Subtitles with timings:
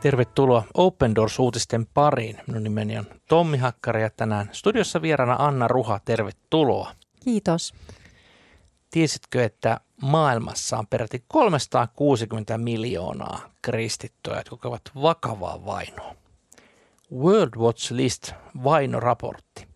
[0.00, 2.38] Tervetuloa Open Doors-uutisten pariin.
[2.46, 6.00] Minun nimeni on Tommi Hakkari ja tänään studiossa vieraana Anna Ruha.
[6.04, 6.92] Tervetuloa.
[7.24, 7.74] Kiitos.
[8.90, 16.14] Tiesitkö, että maailmassa on peräti 360 miljoonaa kristittyä, jotka kokevat vakavaa vainoa?
[17.12, 18.32] World Watch List
[18.64, 19.68] vainoraportti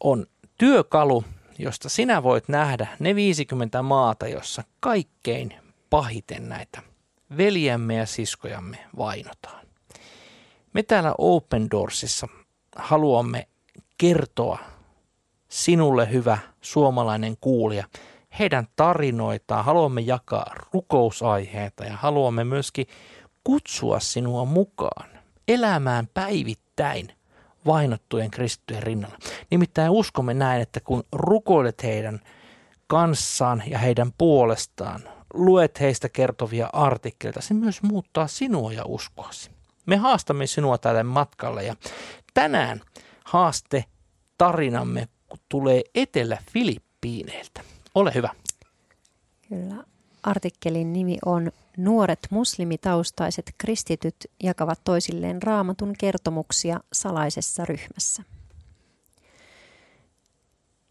[0.00, 0.26] on
[0.58, 1.24] työkalu,
[1.58, 5.54] josta sinä voit nähdä ne 50 maata, jossa kaikkein
[5.90, 6.91] pahiten näitä
[7.36, 9.66] veljemme ja siskojamme vainotaan.
[10.72, 12.28] Me täällä Open Doorsissa
[12.76, 13.48] haluamme
[13.98, 14.58] kertoa
[15.48, 17.84] sinulle hyvä suomalainen kuulija
[18.38, 22.86] heidän tarinoitaan, haluamme jakaa rukousaiheita ja haluamme myöskin
[23.44, 25.08] kutsua sinua mukaan
[25.48, 27.12] elämään päivittäin
[27.66, 29.18] vainottujen kristittyjen rinnalla.
[29.50, 32.20] Nimittäin uskomme näin, että kun rukoilet heidän
[32.86, 35.00] kanssaan ja heidän puolestaan,
[35.34, 39.50] luet heistä kertovia artikkeleita, se myös muuttaa sinua ja uskoasi.
[39.86, 41.76] Me haastamme sinua tälle matkalle ja
[42.34, 42.80] tänään
[43.24, 43.84] haaste
[44.38, 45.08] tarinamme
[45.48, 47.60] tulee Etelä-Filippiineiltä.
[47.94, 48.28] Ole hyvä.
[49.48, 49.84] Kyllä.
[50.22, 58.22] Artikkelin nimi on Nuoret muslimitaustaiset kristityt jakavat toisilleen raamatun kertomuksia salaisessa ryhmässä.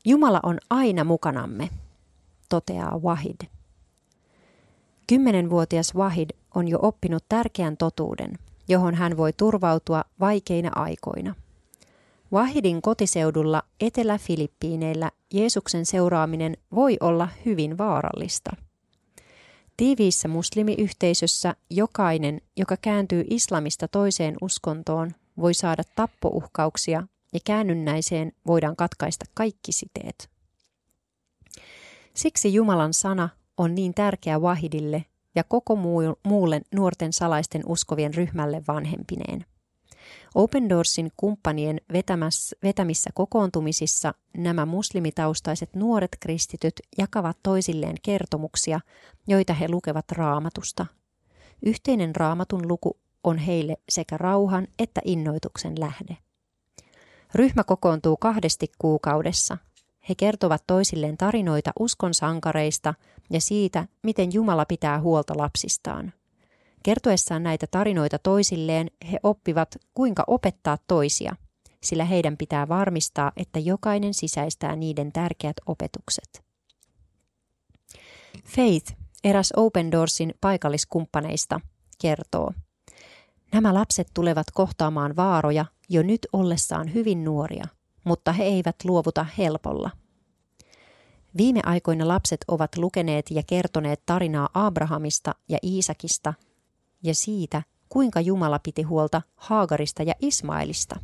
[0.05, 1.69] Jumala on aina mukanamme,
[2.49, 3.60] toteaa Wahid.
[5.11, 11.35] Kymmenenvuotias Wahid on jo oppinut tärkeän totuuden, johon hän voi turvautua vaikeina aikoina.
[12.33, 18.51] Wahidin kotiseudulla Etelä-Filippiineillä Jeesuksen seuraaminen voi olla hyvin vaarallista.
[19.77, 29.25] Tiiviissä muslimiyhteisössä jokainen, joka kääntyy islamista toiseen uskontoon, voi saada tappouhkauksia ja käännynnäiseen voidaan katkaista
[29.33, 30.29] kaikki siteet.
[32.13, 35.75] Siksi Jumalan sana on niin tärkeä Wahidille ja koko
[36.23, 39.45] muulle nuorten salaisten uskovien ryhmälle vanhempineen.
[40.35, 48.79] Open Doorsin kumppanien vetämässä, vetämissä kokoontumisissa nämä muslimitaustaiset nuoret kristityt jakavat toisilleen kertomuksia,
[49.27, 50.85] joita he lukevat raamatusta.
[51.65, 56.17] Yhteinen raamatun luku on heille sekä rauhan että innoituksen lähde.
[57.35, 59.57] Ryhmä kokoontuu kahdesti kuukaudessa.
[60.09, 62.93] He kertovat toisilleen tarinoita uskon sankareista
[63.29, 66.13] ja siitä, miten Jumala pitää huolta lapsistaan.
[66.83, 71.35] Kertoessaan näitä tarinoita toisilleen he oppivat, kuinka opettaa toisia,
[71.83, 76.43] sillä heidän pitää varmistaa, että jokainen sisäistää niiden tärkeät opetukset.
[78.45, 81.61] Faith, eräs Open Doorsin paikalliskumppaneista,
[82.01, 82.51] kertoo,
[83.51, 87.65] Nämä lapset tulevat kohtaamaan vaaroja jo nyt ollessaan hyvin nuoria,
[88.03, 89.89] mutta he eivät luovuta helpolla.
[91.37, 96.33] Viime aikoina lapset ovat lukeneet ja kertoneet tarinaa Abrahamista ja Iisakista
[97.03, 100.99] ja siitä, kuinka Jumala piti huolta Haagarista ja Ismailista.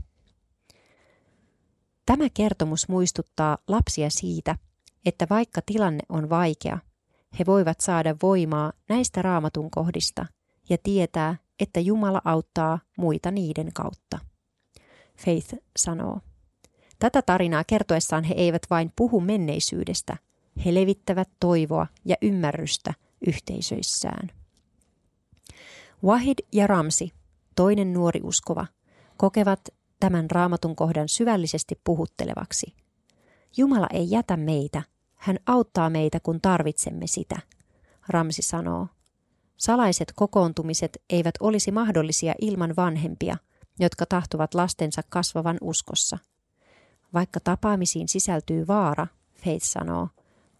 [2.05, 4.55] Tämä kertomus muistuttaa lapsia siitä,
[5.05, 6.79] että vaikka tilanne on vaikea,
[7.39, 10.25] he voivat saada voimaa näistä raamatun kohdista
[10.69, 14.19] ja tietää, että Jumala auttaa muita niiden kautta.
[15.17, 16.19] Faith sanoo.
[16.99, 20.17] Tätä tarinaa kertoessaan he eivät vain puhu menneisyydestä,
[20.65, 22.93] he levittävät toivoa ja ymmärrystä
[23.27, 24.31] yhteisöissään.
[26.03, 27.11] Wahid ja Ramsi,
[27.55, 28.67] toinen nuori uskova,
[29.17, 29.69] kokevat
[29.99, 32.73] tämän raamatun kohdan syvällisesti puhuttelevaksi.
[33.57, 34.83] Jumala ei jätä meitä,
[35.15, 37.35] hän auttaa meitä, kun tarvitsemme sitä,
[38.09, 38.87] Ramsi sanoo.
[39.57, 43.37] Salaiset kokoontumiset eivät olisi mahdollisia ilman vanhempia,
[43.79, 46.17] jotka tahtovat lastensa kasvavan uskossa.
[47.13, 49.07] Vaikka tapaamisiin sisältyy vaara,
[49.43, 50.09] Faith sanoo,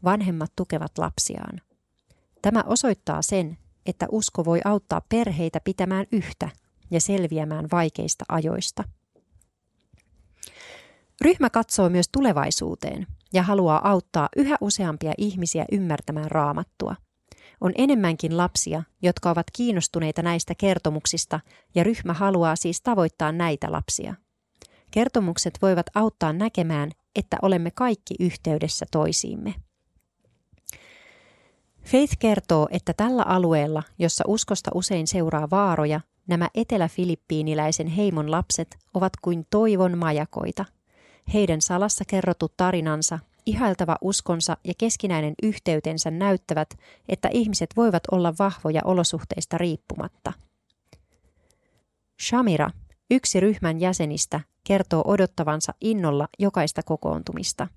[0.04, 1.62] vanhemmat tukevat lapsiaan.
[2.42, 6.50] Tämä osoittaa sen, että usko voi auttaa perheitä pitämään yhtä
[6.92, 8.84] ja selviämään vaikeista ajoista.
[11.22, 16.96] Ryhmä katsoo myös tulevaisuuteen ja haluaa auttaa yhä useampia ihmisiä ymmärtämään raamattua.
[17.62, 21.40] On enemmänkin lapsia, jotka ovat kiinnostuneita näistä kertomuksista,
[21.76, 24.16] ja ryhmä haluaa siis tavoittaa näitä lapsia.
[24.98, 29.56] Kertomukset voivat auttaa näkemään, että olemme kaikki yhteydessä toisiimme.
[31.84, 39.14] Faith kertoo, että tällä alueella, jossa uskosta usein seuraa vaaroja, nämä etelä-filippiiniläisen heimon lapset ovat
[39.22, 40.66] kuin toivon majakoita.
[41.34, 46.70] Heidän salassa kerrotut tarinansa, ihailtava uskonsa ja keskinäinen yhteytensä näyttävät,
[47.10, 50.34] että ihmiset voivat olla vahvoja olosuhteista riippumatta.
[52.22, 52.70] Shamira,
[53.12, 57.68] yksi ryhmän jäsenistä, kertoo odottavansa innolla jokaista kokoontumista.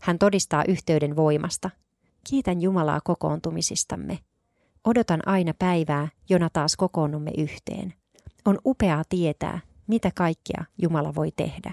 [0.00, 1.70] Hän todistaa yhteyden voimasta–
[2.30, 4.18] Kiitän Jumalaa kokoontumisistamme.
[4.84, 7.94] Odotan aina päivää, jona taas kokoonnumme yhteen.
[8.44, 11.72] On upeaa tietää, mitä kaikkea Jumala voi tehdä.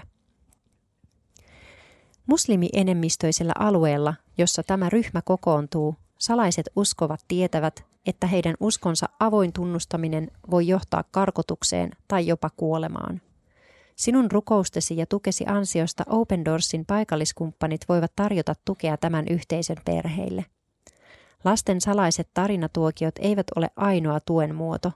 [2.26, 10.66] Muslimienemmistöisellä alueella, jossa tämä ryhmä kokoontuu, salaiset uskovat tietävät, että heidän uskonsa avoin tunnustaminen voi
[10.66, 13.20] johtaa karkotukseen tai jopa kuolemaan.
[13.96, 20.44] Sinun rukoustesi ja tukesi ansiosta Open Doorsin paikalliskumppanit voivat tarjota tukea tämän yhteisön perheille.
[21.44, 24.92] Lasten salaiset tarinatuokiot eivät ole ainoa tuen muoto.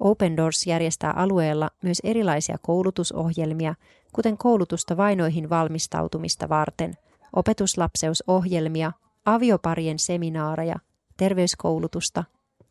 [0.00, 3.74] Open Doors järjestää alueella myös erilaisia koulutusohjelmia,
[4.12, 6.94] kuten koulutusta vainoihin valmistautumista varten,
[7.32, 8.92] opetuslapseusohjelmia,
[9.24, 10.76] avioparien seminaareja,
[11.16, 12.24] terveyskoulutusta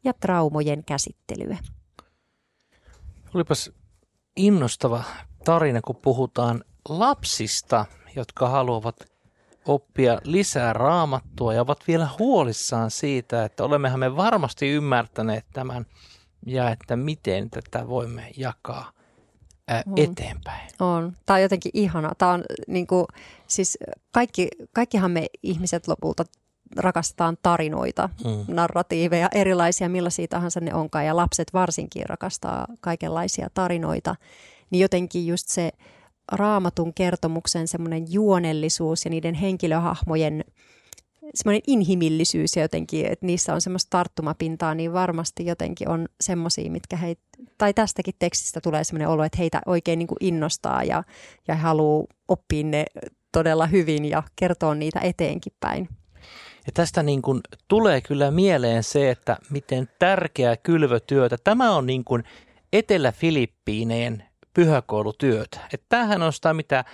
[0.04, 1.58] ja traumojen käsittelyä.
[3.34, 3.72] Olipas
[4.36, 5.04] innostava
[5.46, 8.96] tarina, kun puhutaan lapsista, jotka haluavat
[9.68, 15.86] oppia lisää raamattua ja ovat vielä huolissaan siitä, että olemmehan me varmasti ymmärtäneet tämän
[16.46, 18.92] ja että miten tätä voimme jakaa
[19.68, 20.70] ää, eteenpäin.
[20.80, 21.14] On.
[21.26, 22.12] Tämä on jotenkin ihana.
[22.18, 23.06] Tämä on niin kuin,
[23.48, 23.78] siis
[24.12, 26.24] kaikki, kaikkihan me ihmiset lopulta
[26.78, 28.56] rakastetaan tarinoita, mm.
[28.56, 34.16] narratiiveja, erilaisia, millaisia tahansa ne onkaan, ja lapset varsinkin rakastaa kaikenlaisia tarinoita,
[34.70, 35.72] niin jotenkin just se
[36.32, 40.44] raamatun kertomuksen semmoinen juonellisuus ja niiden henkilöhahmojen
[41.36, 46.98] semmoinen inhimillisyys ja jotenkin, että niissä on semmoista tarttumapintaa, niin varmasti jotenkin on semmoisia, mitkä
[46.98, 47.22] heitä,
[47.58, 51.04] tai tästäkin tekstistä tulee semmoinen olo, että heitä oikein niin kuin innostaa ja,
[51.48, 52.86] ja haluaa oppia ne
[53.32, 55.90] todella hyvin ja kertoa niitä eteenkin päin.
[56.66, 61.38] Ja tästä niin kuin tulee kyllä mieleen se, että miten tärkeää kylvötyötä.
[61.44, 62.24] Tämä on niin kuin
[62.74, 64.24] Etelä-Filippiineen
[64.56, 65.60] pyhäkoulutyötä.
[65.74, 66.86] Että tämähän on sitä, mitä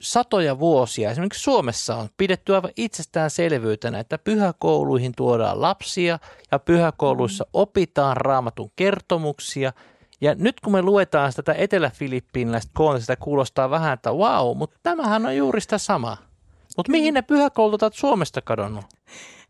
[0.00, 6.18] satoja vuosia, esimerkiksi Suomessa on pidetty aivan itsestäänselvyytenä, että pyhäkouluihin tuodaan lapsia
[6.52, 7.50] ja pyhäkouluissa mm.
[7.52, 9.72] opitaan raamatun kertomuksia.
[10.20, 15.36] Ja nyt kun me luetaan tätä etelä-filippiiniläistä koonista, kuulostaa vähän, että wow, mutta tämähän on
[15.36, 16.16] juuri sitä samaa.
[16.76, 18.84] Mutta mihin ne pyhäkoulut ovat Suomesta kadonnut?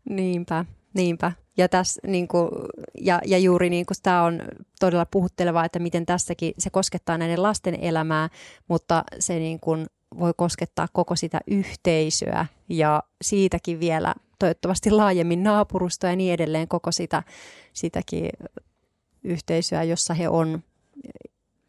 [0.09, 0.65] Niinpä,
[0.97, 1.31] niinpä.
[1.57, 2.49] Ja, tässä, niin kuin,
[3.01, 4.41] ja, ja juuri niin kuin tämä on
[4.79, 8.29] todella puhuttelevaa, että miten tässäkin se koskettaa näiden lasten elämää,
[8.67, 9.85] mutta se niin kuin
[10.19, 16.91] voi koskettaa koko sitä yhteisöä ja siitäkin vielä toivottavasti laajemmin naapurusta ja niin edelleen koko
[16.91, 17.23] sitä,
[17.73, 18.29] sitäkin
[19.23, 20.63] yhteisöä, jossa he on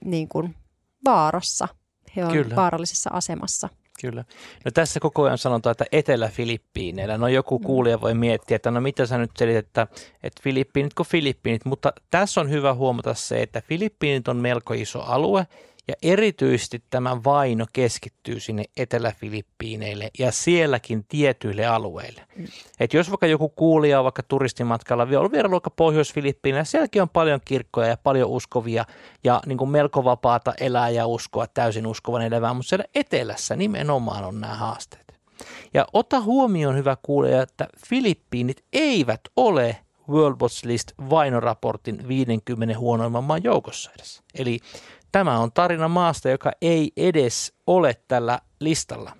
[0.04, 0.54] niin kuin
[1.04, 1.68] vaarassa.
[2.16, 2.56] He on Kyllä.
[2.56, 3.68] vaarallisessa asemassa.
[4.00, 4.24] Kyllä.
[4.64, 7.18] No tässä koko ajan sanotaan, että Etelä-Filippiineillä.
[7.18, 7.64] No joku mm.
[7.64, 9.86] kuulija voi miettiä, että no mitä sä nyt selität, että,
[10.22, 15.00] että Filippiinit kuin Filippiinit, mutta tässä on hyvä huomata se, että Filippiinit on melko iso
[15.00, 15.46] alue
[15.88, 22.22] ja erityisesti tämä vaino keskittyy sinne Etelä-Filippiineille ja sielläkin tietyille alueille.
[22.80, 27.40] Et jos vaikka joku kuulija on vaikka turistimatkalla on vielä vaikka Pohjois-Filippiineillä, sielläkin on paljon
[27.44, 28.84] kirkkoja ja paljon uskovia
[29.24, 34.24] ja niin kuin melko vapaata elää ja uskoa täysin uskovan elävää, mutta siellä etelässä nimenomaan
[34.24, 35.18] on nämä haasteet.
[35.74, 39.76] Ja ota huomioon, hyvä kuulija, että Filippiinit eivät ole
[40.08, 44.22] World Watch List vainoraportin 50 huonoimman maan joukossa edes.
[44.34, 44.58] Eli
[45.12, 49.12] Tämä on tarina maasta, joka ei edes ole tällä listalla.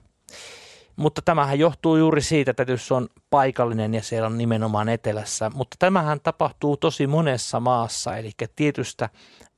[0.97, 5.51] Mutta tämähän johtuu juuri siitä, että se on paikallinen ja siellä on nimenomaan etelässä.
[5.55, 9.09] Mutta tämähän tapahtuu tosi monessa maassa, eli tietystä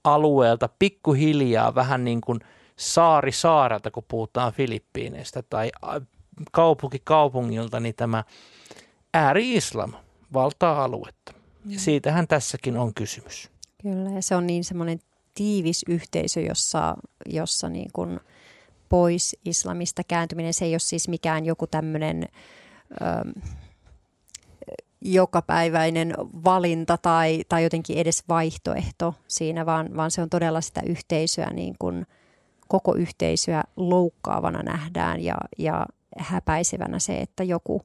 [0.05, 2.41] alueelta pikkuhiljaa vähän niin kuin
[2.77, 5.71] saari saarelta, kun puhutaan Filippiineistä, tai
[6.53, 8.25] kaupunki kaupungilta, niin tämä
[9.15, 9.93] ääri-islam
[10.33, 11.33] valtaa aluetta.
[11.65, 11.79] Ja mm.
[11.79, 13.51] siitähän tässäkin on kysymys.
[13.83, 15.01] Kyllä, ja se on niin semmoinen
[15.35, 16.97] tiivis yhteisö, jossa,
[17.27, 18.21] jossa niin kuin
[18.89, 22.29] pois islamista kääntyminen, se ei ole siis mikään joku tämmöinen
[25.01, 31.51] jokapäiväinen valinta tai, tai jotenkin edes vaihtoehto siinä, vaan, vaan se on todella sitä yhteisöä,
[31.53, 32.07] niin kuin
[32.69, 35.87] koko yhteisöä loukkaavana nähdään ja, ja
[36.19, 37.83] häpäisevänä se, että joku,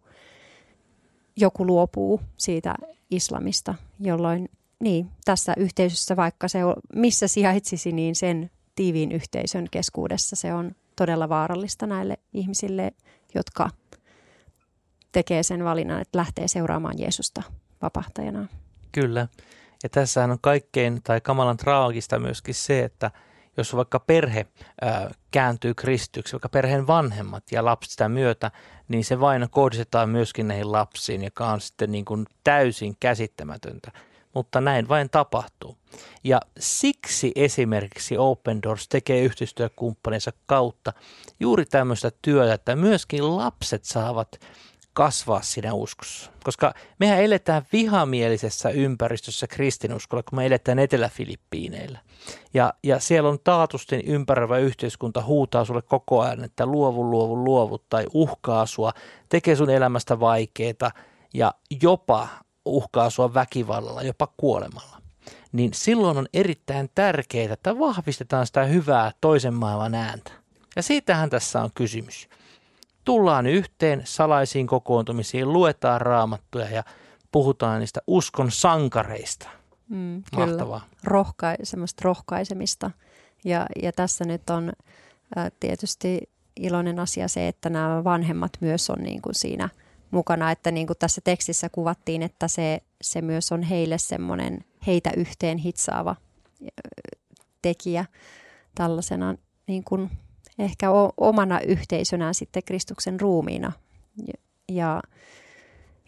[1.35, 2.75] joku luopuu siitä
[3.11, 10.35] islamista, jolloin niin, tässä yhteisössä, vaikka se on, missä sijaitsisi, niin sen tiiviin yhteisön keskuudessa
[10.35, 12.91] se on todella vaarallista näille ihmisille,
[13.35, 13.69] jotka
[15.11, 17.43] tekee sen valinnan, että lähtee seuraamaan Jeesusta
[17.81, 18.47] vapahtajana.
[18.91, 19.27] Kyllä.
[19.83, 23.11] Ja tässä on kaikkein tai kamalan traagista myöskin se, että
[23.57, 24.45] jos vaikka perhe
[24.81, 28.51] ää, kääntyy kristyksi, vaikka perheen vanhemmat ja lapset sitä myötä,
[28.87, 33.91] niin se vaino kohdistetaan myöskin näihin lapsiin, joka on sitten niin kuin täysin käsittämätöntä
[34.35, 35.77] mutta näin vain tapahtuu.
[36.23, 40.93] Ja siksi esimerkiksi Open Doors tekee yhteistyökumppaninsa kautta
[41.39, 44.39] juuri tämmöistä työtä, että myöskin lapset saavat
[44.95, 46.31] kasvaa siinä uskossa.
[46.43, 51.99] Koska mehän eletään vihamielisessä ympäristössä kristinuskolla, kun me eletään Etelä-Filippiineillä.
[52.53, 57.77] Ja, ja siellä on taatusti ympäröivä yhteiskunta huutaa sulle koko ajan, että luovu, luovu, luovu
[57.77, 58.91] tai uhkaa sua,
[59.29, 60.91] tekee sun elämästä vaikeaa
[61.33, 62.27] ja jopa
[62.65, 65.01] uhkaa sua väkivallalla, jopa kuolemalla.
[65.51, 70.31] Niin silloin on erittäin tärkeää, että vahvistetaan sitä hyvää toisen maailman ääntä.
[70.75, 72.29] Ja siitähän tässä on kysymys
[73.05, 76.83] tullaan yhteen salaisiin kokoontumisiin, luetaan raamattuja ja
[77.31, 79.49] puhutaan niistä uskon sankareista.
[79.89, 80.85] Mm, Mahtavaa.
[81.03, 82.91] Rohka- semmoista rohkaisemista.
[83.43, 84.73] Ja, ja tässä nyt on
[85.37, 89.69] ä, tietysti iloinen asia se, että nämä vanhemmat myös on niin kuin siinä
[90.15, 95.11] mukana, että niin kuin tässä tekstissä kuvattiin, että se, se myös on heille semmoinen heitä
[95.17, 96.15] yhteen hitsaava
[97.61, 98.05] tekijä
[98.75, 99.35] tällaisena
[99.67, 100.09] niin kuin
[100.59, 103.71] ehkä omana yhteisönään sitten Kristuksen ruumiina.
[104.71, 105.01] Ja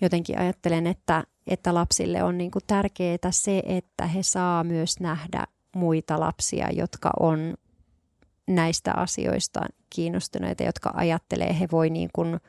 [0.01, 5.45] jotenkin ajattelen, että, että lapsille on niin kuin tärkeää se, että he saa myös nähdä
[5.75, 7.53] muita lapsia, jotka on
[8.47, 12.39] näistä asioista kiinnostuneita, jotka ajattelee, he voi niin kuin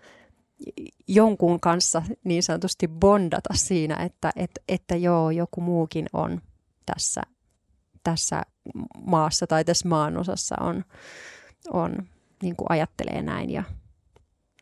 [1.09, 6.41] jonkun kanssa niin sanotusti bondata siinä, että, että, että joo, joku muukin on
[6.87, 7.23] tässä,
[8.05, 8.43] tässä
[9.07, 10.85] maassa tai tässä maanosassa on,
[11.71, 11.97] on,
[12.43, 13.63] niin kuin ajattelee näin ja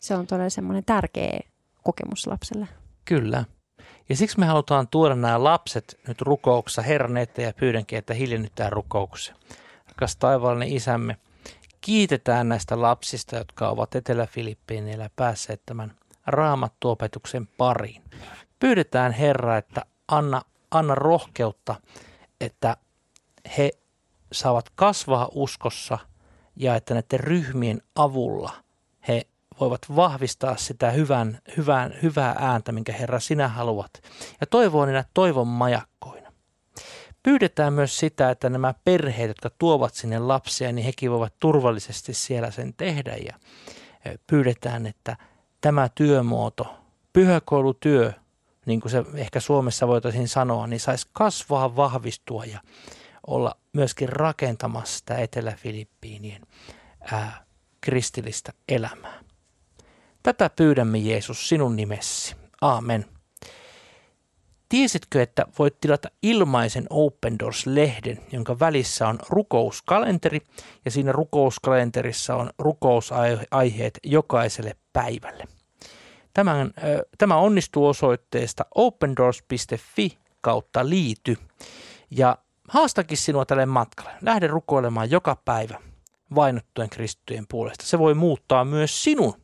[0.01, 1.41] se on todella semmoinen tärkeä
[1.83, 2.69] kokemus lapselle.
[3.05, 3.45] Kyllä.
[4.09, 8.73] Ja siksi me halutaan tuoda nämä lapset nyt rukouksessa Herran eteen ja pyydänkin, että hiljennytään
[8.73, 9.35] rukouksessa.
[9.89, 11.17] Rakas taivaallinen isämme,
[11.87, 15.93] kiitetään näistä lapsista, jotka ovat Etelä-Filippiineillä päässeet tämän
[16.27, 18.03] raamattuopetuksen pariin.
[18.59, 21.75] Pyydetään Herra, että anna, anna rohkeutta,
[22.41, 22.77] että
[23.59, 23.71] he
[24.33, 25.99] saavat kasvaa uskossa–
[26.57, 28.53] ja että näiden ryhmien avulla
[29.09, 29.27] he
[29.61, 33.91] voivat vahvistaa sitä hyvän, hyvän, hyvää ääntä, minkä Herra sinä haluat.
[34.41, 36.16] Ja toivoo niinä toivon majakkoina.
[37.27, 42.51] Pyydetään myös sitä, että nämä perheet, jotka tuovat sinne lapsia, niin hekin voivat turvallisesti siellä
[42.51, 43.17] sen tehdä.
[43.17, 43.35] Ja
[44.27, 45.17] pyydetään, että
[45.61, 46.77] tämä työmuoto,
[47.13, 48.13] pyhäkoulutyö,
[48.67, 52.61] niin kuin se ehkä Suomessa voitaisiin sanoa, niin saisi kasvaa, vahvistua ja
[53.27, 56.43] olla myöskin rakentamassa sitä Etelä-Filippiinien
[57.13, 57.45] ää,
[57.81, 59.21] kristillistä elämää.
[60.23, 62.37] Tätä pyydämme Jeesus sinun nimessi.
[62.61, 63.16] Aamen.
[64.69, 70.41] Tiesitkö, että voit tilata ilmaisen Open Doors-lehden, jonka välissä on rukouskalenteri
[70.85, 75.45] ja siinä rukouskalenterissa on rukousaiheet jokaiselle päivälle.
[76.35, 76.73] Tämän,
[77.19, 81.37] tämä onnistuu osoitteesta opendoors.fi kautta liity
[82.11, 84.11] ja haastakin sinua tälle matkalle.
[84.23, 85.79] Lähde rukoilemaan joka päivä
[86.35, 87.87] vainottujen kristittyjen puolesta.
[87.87, 89.35] Se voi muuttaa myös sinun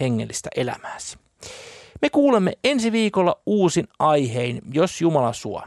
[0.00, 1.18] hengellistä elämääsi.
[2.04, 5.62] Me kuulemme ensi viikolla uusin aihein, jos Jumala suo.